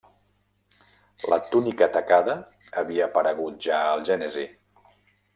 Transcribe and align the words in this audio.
La 1.33 1.37
túnica 1.49 1.87
tacada 1.97 2.35
havia 2.83 3.09
aparegut 3.11 3.59
ja 3.67 3.83
al 3.91 4.01
Gènesi. 4.11 4.47